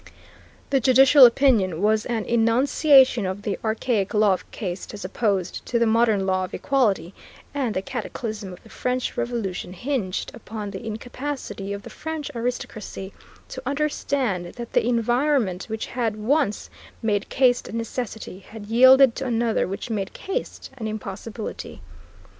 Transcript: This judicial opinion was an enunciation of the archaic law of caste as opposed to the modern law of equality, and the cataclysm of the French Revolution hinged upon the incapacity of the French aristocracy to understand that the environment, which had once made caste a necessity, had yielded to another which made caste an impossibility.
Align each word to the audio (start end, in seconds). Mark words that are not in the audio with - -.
This 0.71 0.81
judicial 0.81 1.27
opinion 1.27 1.79
was 1.79 2.07
an 2.07 2.25
enunciation 2.25 3.27
of 3.27 3.43
the 3.43 3.59
archaic 3.63 4.15
law 4.15 4.33
of 4.33 4.49
caste 4.49 4.95
as 4.95 5.05
opposed 5.05 5.63
to 5.67 5.77
the 5.77 5.85
modern 5.85 6.25
law 6.25 6.43
of 6.43 6.55
equality, 6.55 7.13
and 7.53 7.75
the 7.75 7.83
cataclysm 7.83 8.51
of 8.51 8.63
the 8.63 8.69
French 8.69 9.15
Revolution 9.15 9.73
hinged 9.73 10.33
upon 10.33 10.71
the 10.71 10.83
incapacity 10.83 11.71
of 11.71 11.83
the 11.83 11.91
French 11.91 12.31
aristocracy 12.35 13.13
to 13.49 13.61
understand 13.63 14.45
that 14.53 14.73
the 14.73 14.87
environment, 14.87 15.65
which 15.65 15.85
had 15.85 16.15
once 16.15 16.71
made 17.03 17.29
caste 17.29 17.67
a 17.69 17.71
necessity, 17.71 18.39
had 18.39 18.65
yielded 18.65 19.13
to 19.17 19.27
another 19.27 19.67
which 19.67 19.91
made 19.91 20.13
caste 20.13 20.71
an 20.79 20.87
impossibility. 20.87 21.79